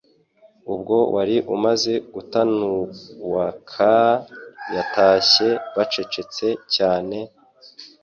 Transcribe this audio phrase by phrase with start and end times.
[0.73, 3.91] ubwo wari umaze gutannuwka,
[4.73, 7.17] batashye bacecetse cyane,